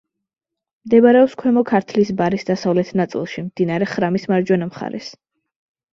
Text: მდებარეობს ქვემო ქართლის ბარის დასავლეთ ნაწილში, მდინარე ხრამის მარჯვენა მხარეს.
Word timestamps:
მდებარეობს 0.87 1.35
ქვემო 1.41 1.63
ქართლის 1.73 2.11
ბარის 2.21 2.47
დასავლეთ 2.49 2.89
ნაწილში, 3.03 3.47
მდინარე 3.51 3.93
ხრამის 3.95 4.29
მარჯვენა 4.33 4.71
მხარეს. 4.71 5.13